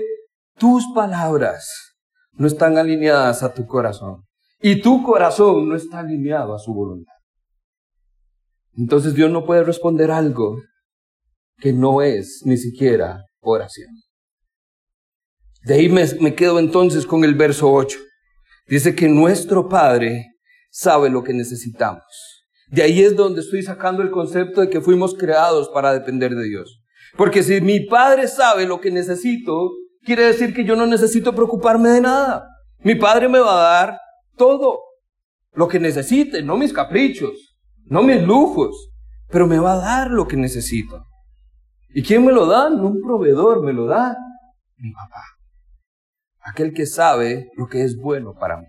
[0.58, 1.96] tus palabras
[2.32, 4.22] no están alineadas a tu corazón.
[4.60, 7.12] Y tu corazón no está alineado a su voluntad.
[8.76, 10.60] Entonces Dios no puede responder algo
[11.58, 13.88] que no es ni siquiera oración.
[15.64, 17.98] De ahí me, quedo entonces con el verso 8.
[18.68, 20.26] Dice que nuestro Padre
[20.70, 22.04] sabe lo que necesitamos.
[22.68, 26.44] De ahí es donde estoy sacando el concepto de que fuimos creados para depender de
[26.44, 26.82] Dios.
[27.16, 29.70] Porque si mi Padre sabe lo que necesito,
[30.02, 32.46] quiere decir que yo no necesito preocuparme de nada.
[32.80, 33.98] Mi Padre me va a dar
[34.36, 34.80] todo
[35.52, 37.45] lo que necesite, no mis caprichos,
[37.86, 38.90] no mis lujos,
[39.28, 41.04] pero me va a dar lo que necesito.
[41.90, 42.70] ¿Y quién me lo da?
[42.70, 44.16] No un proveedor, me lo da
[44.76, 45.22] mi papá.
[46.40, 48.66] Aquel que sabe lo que es bueno para mí.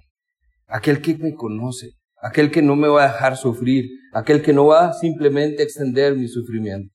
[0.68, 4.66] Aquel que me conoce aquel que no me va a dejar sufrir, aquel que no
[4.66, 6.94] va simplemente a extender mi sufrimiento.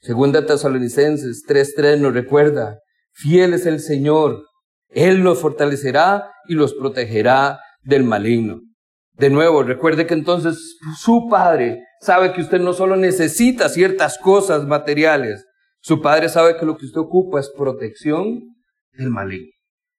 [0.00, 2.78] Segunda Tesalonicenses 3:3 nos recuerda,
[3.12, 4.44] fiel es el Señor,
[4.88, 8.60] Él nos fortalecerá y los protegerá del maligno.
[9.20, 14.64] De nuevo, recuerde que entonces su Padre sabe que usted no solo necesita ciertas cosas
[14.64, 15.44] materiales,
[15.82, 18.40] su Padre sabe que lo que usted ocupa es protección
[18.94, 19.52] del maligno.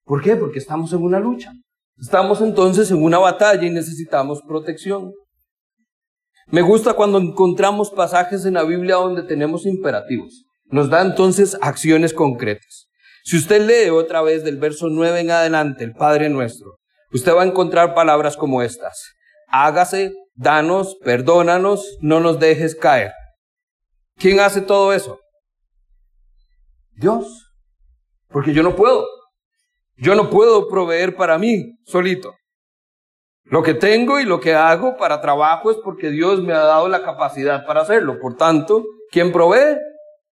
[0.04, 0.34] ¿Por qué?
[0.34, 1.52] Porque estamos en una lucha.
[1.96, 5.12] Estamos entonces en una batalla y necesitamos protección.
[6.48, 10.46] Me gusta cuando encontramos pasajes en la Biblia donde tenemos imperativos.
[10.64, 12.88] Nos da entonces acciones concretas.
[13.22, 16.81] Si usted lee otra vez del verso 9 en adelante, el Padre nuestro,
[17.12, 19.12] usted va a encontrar palabras como estas.
[19.48, 23.12] Hágase, danos, perdónanos, no nos dejes caer.
[24.16, 25.18] ¿Quién hace todo eso?
[26.94, 27.52] Dios.
[28.28, 29.06] Porque yo no puedo.
[29.96, 32.34] Yo no puedo proveer para mí solito.
[33.44, 36.88] Lo que tengo y lo que hago para trabajo es porque Dios me ha dado
[36.88, 38.18] la capacidad para hacerlo.
[38.18, 39.76] Por tanto, ¿quién provee?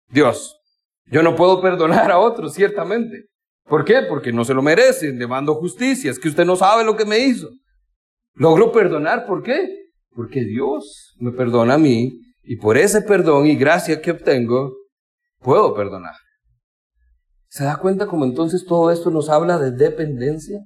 [0.08, 0.58] Dios.
[1.06, 3.26] Yo no puedo perdonar a otros, ciertamente.
[3.66, 4.02] ¿Por qué?
[4.08, 6.10] Porque no se lo merecen, le mando justicia.
[6.10, 7.48] Es que usted no sabe lo que me hizo.
[8.34, 9.68] Logro perdonar, ¿por qué?
[10.10, 14.74] Porque Dios me perdona a mí y por ese perdón y gracia que obtengo,
[15.40, 16.14] puedo perdonar.
[17.48, 20.60] ¿Se da cuenta cómo entonces todo esto nos habla de dependencia?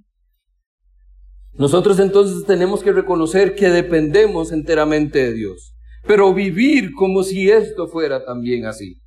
[1.53, 5.75] Nosotros entonces tenemos que reconocer que dependemos enteramente de Dios,
[6.07, 9.01] pero vivir como si esto fuera también así.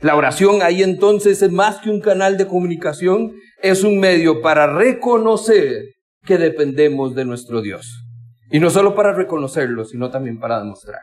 [0.00, 3.32] La oración ahí entonces es más que un canal de comunicación,
[3.62, 8.04] es un medio para reconocer que dependemos de nuestro Dios.
[8.50, 11.00] Y no solo para reconocerlo, sino también para demostrar.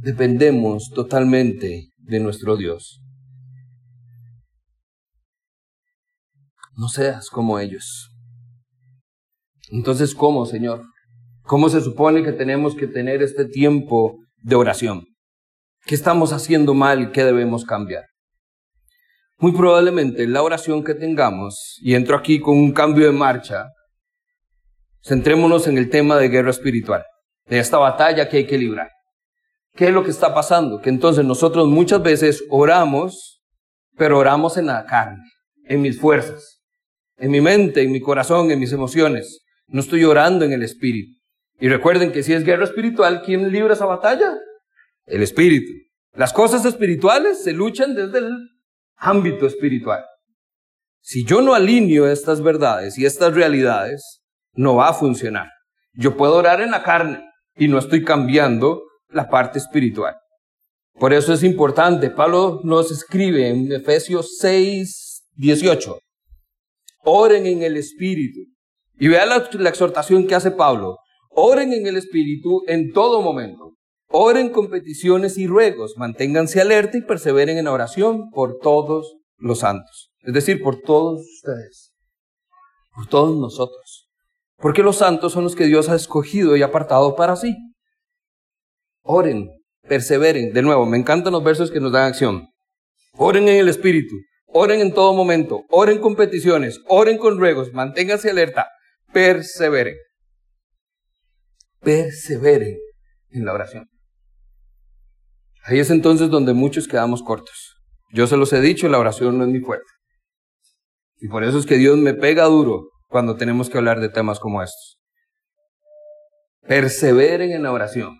[0.00, 3.02] Dependemos totalmente de nuestro Dios.
[6.78, 8.14] no seas como ellos.
[9.70, 10.84] Entonces, ¿cómo, Señor?
[11.42, 15.07] ¿Cómo se supone que tenemos que tener este tiempo de oración?
[15.88, 18.04] ¿Qué estamos haciendo mal y qué debemos cambiar?
[19.38, 23.64] Muy probablemente la oración que tengamos, y entro aquí con un cambio de marcha,
[25.02, 27.02] centrémonos en el tema de guerra espiritual,
[27.46, 28.90] de esta batalla que hay que librar.
[29.74, 30.80] ¿Qué es lo que está pasando?
[30.80, 33.42] Que entonces nosotros muchas veces oramos,
[33.96, 35.24] pero oramos en la carne,
[35.64, 36.58] en mis fuerzas
[37.18, 39.44] en mi mente, en mi corazón, en mis emociones.
[39.66, 41.18] No estoy orando en el espíritu.
[41.60, 44.38] Y recuerden que si es guerra espiritual, ¿quién libra esa batalla?
[45.08, 45.72] El espíritu.
[46.14, 48.30] Las cosas espirituales se luchan desde el
[48.96, 50.04] ámbito espiritual.
[51.00, 54.20] Si yo no alineo estas verdades y estas realidades,
[54.52, 55.48] no va a funcionar.
[55.94, 57.24] Yo puedo orar en la carne
[57.56, 60.14] y no estoy cambiando la parte espiritual.
[60.98, 62.10] Por eso es importante.
[62.10, 65.98] Pablo nos escribe en Efesios 6, 18.
[67.04, 68.40] Oren en el Espíritu.
[68.98, 70.98] Y vea la, la exhortación que hace Pablo.
[71.30, 73.77] Oren en el Espíritu en todo momento.
[74.10, 75.94] Oren con peticiones y ruegos.
[75.96, 80.10] Manténganse alerta y perseveren en oración por todos los santos.
[80.20, 81.92] Es decir, por todos ustedes.
[82.94, 84.08] Por todos nosotros.
[84.56, 87.54] Porque los santos son los que Dios ha escogido y apartado para sí.
[89.02, 89.50] Oren
[89.88, 90.52] perseveren.
[90.52, 92.48] De nuevo, me encantan los versos que nos dan acción.
[93.14, 94.14] Oren en el Espíritu,
[94.46, 98.68] oren en todo momento, oren con peticiones, oren con ruegos, manténganse alerta,
[99.12, 99.96] perseveren.
[101.80, 102.76] Perseveren
[103.30, 103.88] en la oración.
[105.64, 107.76] Ahí es entonces donde muchos quedamos cortos.
[108.12, 109.90] Yo se los he dicho, la oración no es mi fuerte.
[111.20, 114.38] Y por eso es que Dios me pega duro cuando tenemos que hablar de temas
[114.38, 114.98] como estos.
[116.62, 118.18] Perseveren en la oración.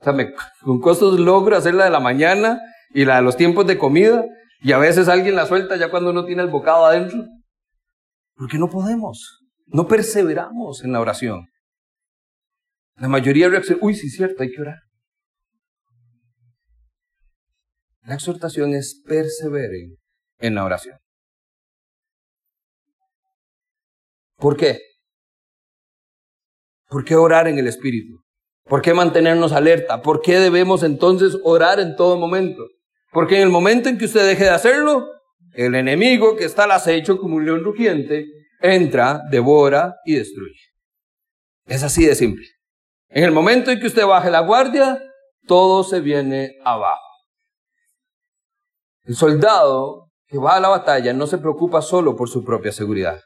[0.00, 2.60] O sea, me, con costos logro hacer la de la mañana
[2.92, 4.24] y la de los tiempos de comida,
[4.60, 7.24] y a veces alguien la suelta ya cuando uno tiene el bocado adentro.
[8.34, 11.46] Porque no podemos, no perseveramos en la oración.
[12.96, 14.78] La mayoría reacciona, uy, sí, cierto, hay que orar.
[18.04, 19.96] La exhortación es perseveren
[20.38, 20.98] en la oración.
[24.36, 24.78] ¿Por qué?
[26.88, 28.22] ¿Por qué orar en el Espíritu?
[28.64, 30.02] ¿Por qué mantenernos alerta?
[30.02, 32.66] ¿Por qué debemos entonces orar en todo momento?
[33.10, 35.08] Porque en el momento en que usted deje de hacerlo,
[35.54, 38.26] el enemigo que está al acecho como un león rugiente
[38.60, 40.60] entra, devora y destruye.
[41.66, 42.46] Es así de simple.
[43.08, 45.00] En el momento en que usted baje la guardia,
[45.46, 47.13] todo se viene abajo.
[49.06, 53.20] El soldado que va a la batalla no se preocupa solo por su propia seguridad.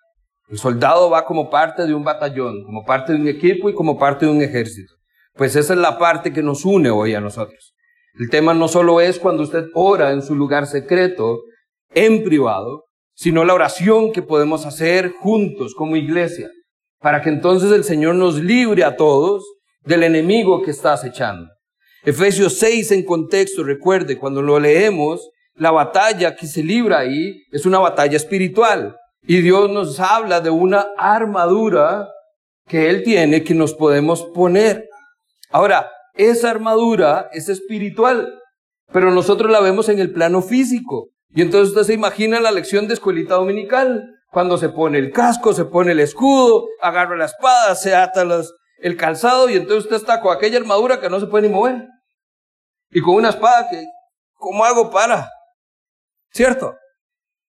[0.49, 3.97] El soldado va como parte de un batallón, como parte de un equipo y como
[3.97, 4.95] parte de un ejército.
[5.35, 7.75] Pues esa es la parte que nos une hoy a nosotros.
[8.19, 11.43] El tema no solo es cuando usted ora en su lugar secreto,
[11.95, 16.51] en privado, sino la oración que podemos hacer juntos como iglesia,
[16.99, 19.45] para que entonces el Señor nos libre a todos
[19.85, 21.49] del enemigo que está acechando.
[22.03, 27.67] Efesios 6 en contexto, recuerde, cuando lo leemos, la batalla que se libra ahí es
[27.67, 28.97] una batalla espiritual.
[29.23, 32.09] Y Dios nos habla de una armadura
[32.67, 34.89] que Él tiene que nos podemos poner.
[35.51, 38.41] Ahora, esa armadura es espiritual,
[38.93, 41.09] pero nosotros la vemos en el plano físico.
[41.35, 45.53] Y entonces usted se imagina la lección de escuelita dominical, cuando se pone el casco,
[45.53, 48.27] se pone el escudo, agarra la espada, se ata
[48.79, 51.87] el calzado y entonces usted está con aquella armadura que no se puede ni mover.
[52.91, 53.85] Y con una espada que,
[54.35, 55.29] ¿cómo hago para?
[56.39, 56.79] ¿Cierto?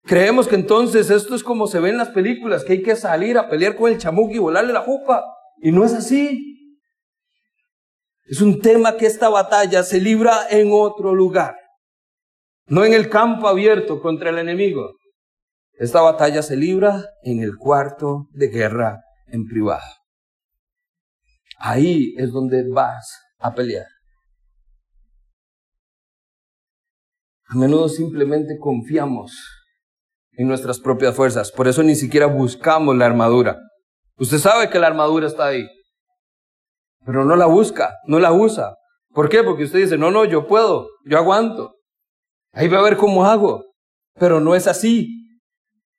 [0.03, 3.39] Creemos que entonces esto es como se ve en las películas, que hay que salir
[3.39, 5.23] a pelear con el chamuco y volarle la jupa.
[5.59, 6.81] Y no es así.
[8.25, 11.55] Es un tema que esta batalla se libra en otro lugar,
[12.67, 14.97] no en el campo abierto contra el enemigo.
[15.75, 19.87] Esta batalla se libra en el cuarto de guerra en privado.
[21.57, 23.92] Ahí es donde vas a pelear.
[27.53, 29.33] A menudo simplemente confiamos
[30.33, 33.59] en nuestras propias fuerzas, por eso ni siquiera buscamos la armadura.
[34.17, 35.67] Usted sabe que la armadura está ahí
[37.05, 38.77] pero no la busca, no la usa.
[39.11, 39.43] ¿Por qué?
[39.43, 41.75] Porque usted dice, no, no, yo puedo, yo aguanto.
[42.53, 43.65] Ahí va a ver cómo hago.
[44.19, 45.09] Pero no es así.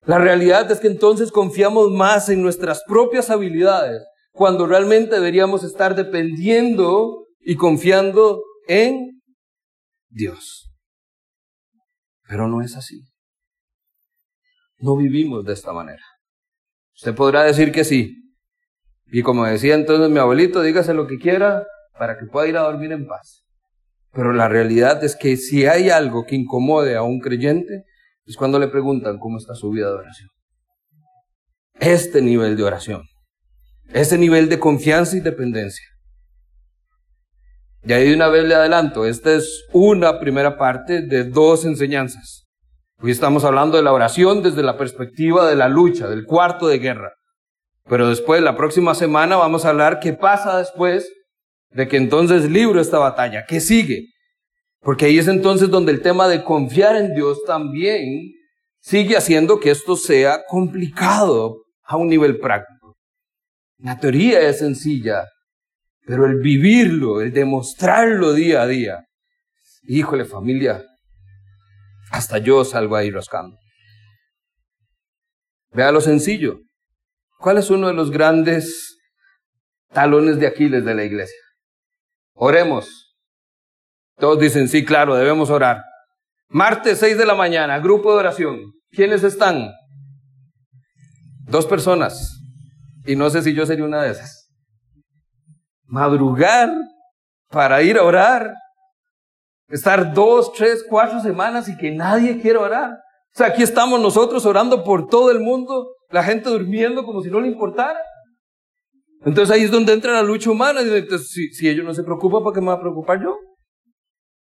[0.06, 5.96] La realidad es que entonces confiamos más en nuestras propias habilidades, cuando realmente deberíamos estar
[5.96, 9.22] dependiendo y confiando en
[10.10, 10.73] Dios.
[12.28, 13.02] Pero no es así.
[14.78, 16.04] No vivimos de esta manera.
[16.96, 18.24] Usted podrá decir que sí,
[19.08, 22.62] y como decía entonces mi abuelito, dígase lo que quiera para que pueda ir a
[22.62, 23.46] dormir en paz.
[24.12, 27.84] Pero la realidad es que si hay algo que incomode a un creyente,
[28.26, 30.30] es cuando le preguntan cómo está su vida de oración.
[31.80, 33.04] Este nivel de oración,
[33.90, 35.86] ese nivel de confianza y dependencia.
[37.86, 42.46] Y ahí de una vez le adelanto, esta es una primera parte de dos enseñanzas.
[43.02, 46.80] Hoy estamos hablando de la oración desde la perspectiva de la lucha, del cuarto de
[46.80, 47.12] guerra.
[47.90, 51.12] Pero después, la próxima semana, vamos a hablar qué pasa después
[51.72, 54.06] de que entonces libro esta batalla, qué sigue.
[54.80, 58.32] Porque ahí es entonces donde el tema de confiar en Dios también
[58.80, 62.96] sigue haciendo que esto sea complicado a un nivel práctico.
[63.78, 65.26] La teoría es sencilla,
[66.06, 69.06] pero el vivirlo, el demostrarlo día a día,
[69.84, 70.84] híjole familia,
[72.12, 73.58] hasta yo salgo ahí rascando.
[75.72, 76.60] Vea lo sencillo.
[77.40, 78.98] ¿Cuál es uno de los grandes
[79.92, 81.40] talones de Aquiles de la iglesia?
[82.36, 83.16] Oremos.
[84.18, 85.84] Todos dicen, sí, claro, debemos orar.
[86.50, 88.74] Martes 6 de la mañana, grupo de oración.
[88.92, 89.72] ¿Quiénes están?
[91.46, 92.40] Dos personas.
[93.06, 94.43] Y no sé si yo sería una de esas.
[95.94, 96.74] Madrugar
[97.52, 98.52] para ir a orar.
[99.70, 102.90] Estar dos, tres, cuatro semanas y que nadie quiera orar.
[102.94, 107.30] O sea, aquí estamos nosotros orando por todo el mundo, la gente durmiendo como si
[107.30, 108.00] no le importara.
[109.24, 110.82] Entonces ahí es donde entra la lucha humana.
[110.82, 113.38] Si, ellos no se preocupan, ¿para qué me va a preocupar yo?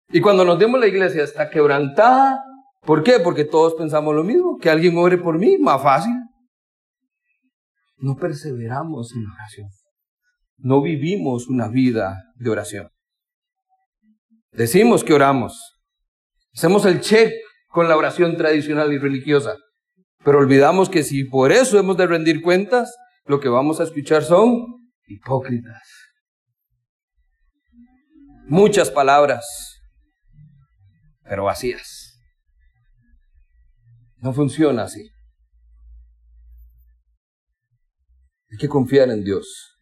[0.10, 2.44] Y cuando nos vemos la iglesia está quebrantada.
[2.82, 3.22] ¿Por qué?
[3.22, 4.58] Porque todos pensamos lo mismo.
[4.58, 6.12] Que alguien ore por mí, más fácil.
[8.00, 9.77] No perseveramos en la oración.
[10.58, 12.90] No vivimos una vida de oración.
[14.52, 15.80] Decimos que oramos.
[16.54, 17.32] Hacemos el check
[17.68, 19.56] con la oración tradicional y religiosa.
[20.24, 22.96] Pero olvidamos que si por eso hemos de rendir cuentas,
[23.26, 25.84] lo que vamos a escuchar son hipócritas.
[28.48, 29.46] Muchas palabras,
[31.24, 32.20] pero vacías.
[34.18, 35.08] No funciona así.
[38.50, 39.77] Hay que confiar en Dios.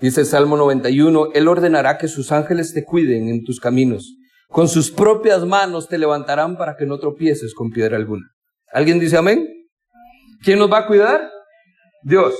[0.00, 4.14] Dice Salmo 91, Él ordenará que sus ángeles te cuiden en tus caminos.
[4.48, 8.26] Con sus propias manos te levantarán para que no tropieces con piedra alguna.
[8.72, 9.46] ¿Alguien dice amén?
[10.42, 11.28] ¿Quién nos va a cuidar?
[12.02, 12.34] Dios.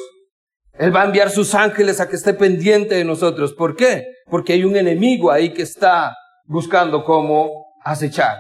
[0.75, 3.53] Él va a enviar sus ángeles a que esté pendiente de nosotros.
[3.55, 4.07] ¿Por qué?
[4.27, 7.51] Porque hay un enemigo ahí que está buscando cómo
[7.85, 8.37] acechar.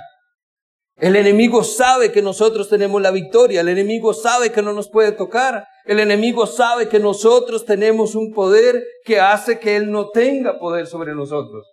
[0.99, 5.13] El enemigo sabe que nosotros tenemos la victoria, el enemigo sabe que no nos puede
[5.13, 10.59] tocar, el enemigo sabe que nosotros tenemos un poder que hace que él no tenga
[10.59, 11.69] poder sobre nosotros.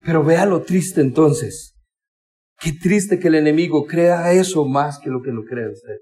[0.00, 1.74] Pero vea lo triste entonces.
[2.58, 5.98] Qué triste que el enemigo crea eso más que lo que lo cree usted.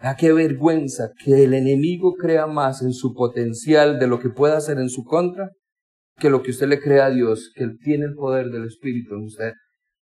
[0.00, 4.58] Da qué vergüenza que el enemigo crea más en su potencial de lo que pueda
[4.58, 5.50] hacer en su contra
[6.16, 9.16] que lo que usted le crea a Dios, que Él tiene el poder del Espíritu
[9.16, 9.52] en usted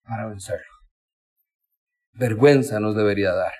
[0.05, 0.73] para vencerlo.
[2.13, 3.53] Vergüenza nos debería dar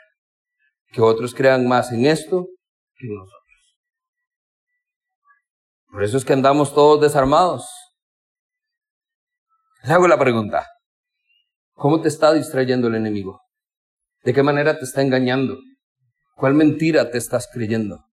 [0.93, 2.49] que otros crean más en esto
[2.97, 3.43] que en nosotros.
[5.91, 7.67] Por eso es que andamos todos desarmados.
[9.83, 10.67] Le hago la pregunta,
[11.73, 13.41] ¿cómo te está distrayendo el enemigo?
[14.23, 15.59] ¿De qué manera te está engañando?
[16.37, 18.05] ¿Cuál mentira te estás creyendo?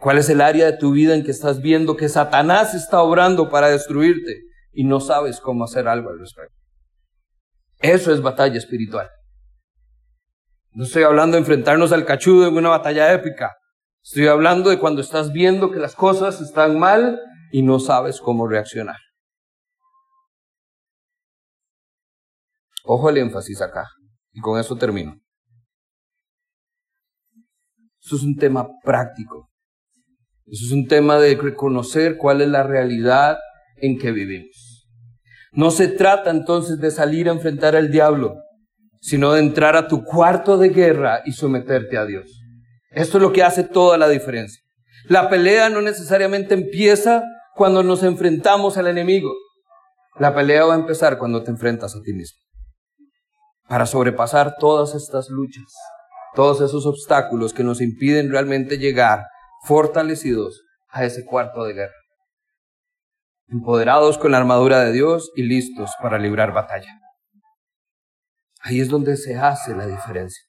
[0.00, 3.48] ¿Cuál es el área de tu vida en que estás viendo que Satanás está obrando
[3.50, 6.65] para destruirte y no sabes cómo hacer algo al respecto?
[7.78, 9.08] Eso es batalla espiritual.
[10.72, 13.56] No estoy hablando de enfrentarnos al cachudo en una batalla épica.
[14.02, 17.20] Estoy hablando de cuando estás viendo que las cosas están mal
[17.50, 18.98] y no sabes cómo reaccionar.
[22.84, 23.88] Ojo al énfasis acá.
[24.32, 25.18] Y con eso termino.
[28.00, 29.50] Esto es un tema práctico.
[30.44, 33.38] Eso es un tema de reconocer cuál es la realidad
[33.76, 34.65] en que vivimos.
[35.56, 38.36] No se trata entonces de salir a enfrentar al diablo,
[39.00, 42.30] sino de entrar a tu cuarto de guerra y someterte a Dios.
[42.90, 44.60] Esto es lo que hace toda la diferencia.
[45.08, 49.32] La pelea no necesariamente empieza cuando nos enfrentamos al enemigo.
[50.18, 52.38] La pelea va a empezar cuando te enfrentas a ti mismo.
[53.66, 55.72] Para sobrepasar todas estas luchas,
[56.34, 59.24] todos esos obstáculos que nos impiden realmente llegar
[59.64, 61.94] fortalecidos a ese cuarto de guerra,
[63.48, 67.00] empoderados con la armadura de Dios y listos para librar batalla.
[68.60, 70.42] Ahí es donde se hace la diferencia.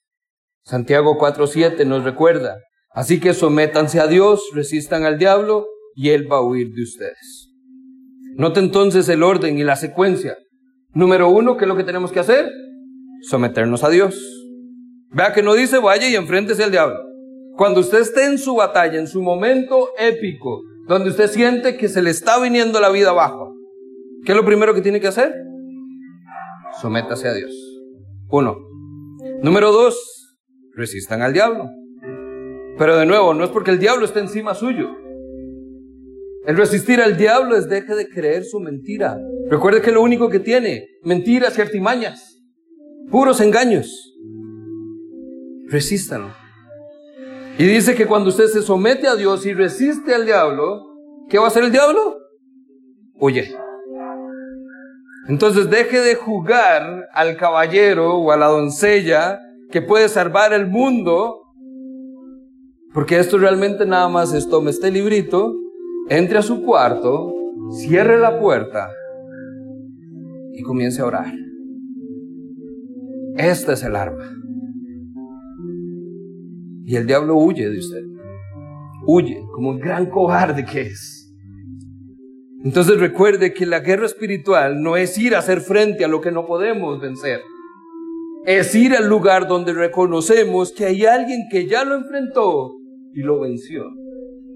[0.64, 2.58] Santiago 4.7 nos recuerda,
[2.90, 7.48] así que sométanse a Dios, resistan al diablo y Él va a huir de ustedes.
[8.36, 10.36] Note entonces el orden y la secuencia.
[10.92, 12.50] Número uno, ¿qué es lo que tenemos que hacer?
[13.22, 14.20] Someternos a Dios.
[15.10, 16.98] Vea que no dice vaya y enfréntese al diablo.
[17.56, 22.00] Cuando usted esté en su batalla, en su momento épico, donde usted siente que se
[22.02, 23.54] le está viniendo la vida abajo,
[24.24, 25.34] ¿qué es lo primero que tiene que hacer?
[26.80, 27.52] Sométase a Dios.
[28.30, 28.56] Uno.
[29.42, 30.34] Número dos,
[30.74, 31.68] resistan al diablo.
[32.78, 34.88] Pero de nuevo, no es porque el diablo esté encima suyo.
[36.46, 39.18] El resistir al diablo es deje de creer su mentira.
[39.50, 42.42] Recuerde que lo único que tiene, mentiras y artimañas,
[43.10, 44.14] puros engaños.
[45.66, 46.47] Resístanlo.
[47.58, 50.94] Y dice que cuando usted se somete a Dios y resiste al diablo,
[51.28, 52.16] ¿qué va a hacer el diablo?
[53.14, 53.52] Huye.
[55.26, 59.40] Entonces deje de jugar al caballero o a la doncella
[59.72, 61.42] que puede salvar el mundo,
[62.94, 65.52] porque esto realmente nada más es tome este librito,
[66.08, 67.34] entre a su cuarto,
[67.72, 68.88] cierre la puerta
[70.52, 71.34] y comience a orar.
[73.36, 74.37] Esta es el arma.
[76.88, 78.02] Y el diablo huye de usted.
[79.06, 81.30] Huye como un gran cobarde que es.
[82.64, 86.32] Entonces recuerde que la guerra espiritual no es ir a hacer frente a lo que
[86.32, 87.40] no podemos vencer.
[88.46, 92.72] Es ir al lugar donde reconocemos que hay alguien que ya lo enfrentó
[93.12, 93.84] y lo venció.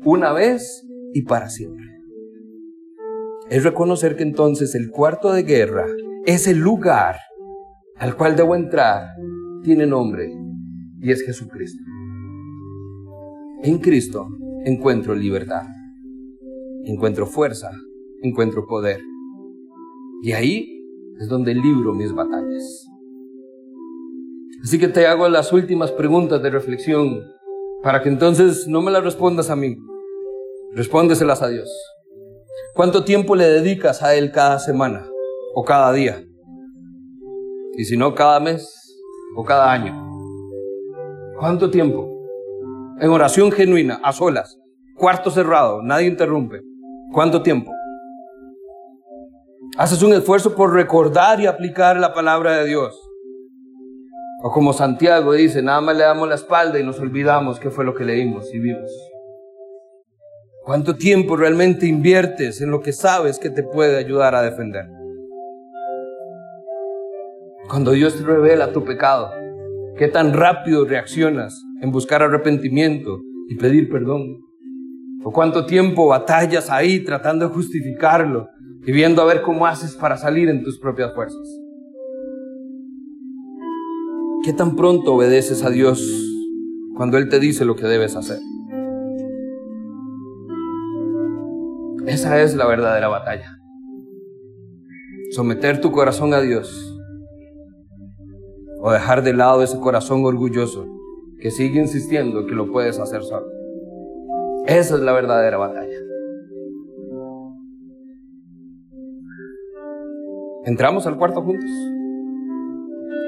[0.03, 1.85] Una vez y para siempre.
[3.51, 5.85] Es reconocer que entonces el cuarto de guerra,
[6.25, 7.17] es el lugar
[7.97, 9.09] al cual debo entrar,
[9.63, 10.33] tiene nombre
[10.99, 11.83] y es Jesucristo.
[13.65, 14.27] En Cristo
[14.65, 15.63] encuentro libertad,
[16.85, 17.71] encuentro fuerza,
[18.21, 19.01] encuentro poder.
[20.25, 20.85] Y ahí
[21.21, 22.89] es donde libro mis batallas.
[24.65, 27.21] Así que te hago las últimas preguntas de reflexión
[27.85, 29.77] para que entonces no me las respondas a mí,
[30.73, 31.71] respóndeselas a Dios.
[32.75, 35.07] ¿Cuánto tiempo le dedicas a Él cada semana
[35.55, 36.21] o cada día?
[37.79, 38.99] Y si no, cada mes
[39.37, 39.95] o cada año.
[41.39, 42.12] ¿Cuánto tiempo?
[43.01, 44.59] En oración genuina, a solas,
[44.97, 46.61] cuarto cerrado, nadie interrumpe.
[47.13, 47.73] ¿Cuánto tiempo?
[49.77, 52.99] Haces un esfuerzo por recordar y aplicar la palabra de Dios.
[54.45, 57.85] O como Santiago dice, nada más le damos la espalda y nos olvidamos qué fue
[57.85, 58.91] lo que leímos y vimos.
[60.65, 64.87] ¿Cuánto tiempo realmente inviertes en lo que sabes que te puede ayudar a defender?
[67.69, 69.33] Cuando Dios te revela tu pecado,
[69.97, 74.39] ¿qué tan rápido reaccionas en buscar arrepentimiento y pedir perdón?
[75.25, 78.49] ¿O cuánto tiempo batallas ahí tratando de justificarlo
[78.87, 81.61] y viendo a ver cómo haces para salir en tus propias fuerzas?
[84.45, 86.01] ¿Qué tan pronto obedeces a Dios
[86.97, 88.39] cuando Él te dice lo que debes hacer?
[92.07, 93.59] Esa es la verdadera batalla.
[95.33, 96.97] Someter tu corazón a Dios
[98.81, 101.02] o dejar de lado ese corazón orgulloso
[101.43, 103.49] que sigue insistiendo que lo puedes hacer solo.
[104.65, 105.99] Esa es la verdadera batalla.
[110.65, 111.69] Entramos al cuarto juntos.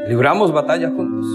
[0.06, 1.26] Libramos batalla juntos.